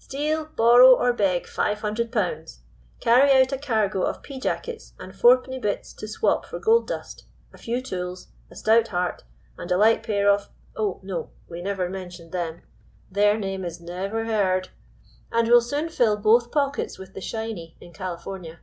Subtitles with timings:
[0.00, 2.62] steal, borrow, or beg 500 pounds.
[2.98, 7.26] Carry out a cargo of pea jackets and fourpenny bits to swap for gold dust,
[7.52, 9.22] a few tools, a stout heart,
[9.56, 12.62] and a light pair of 'Oh, no; we never mention them;
[13.08, 14.70] their name is never heard'
[15.30, 18.58] and we'll soon fill both pockets with the shiney in California."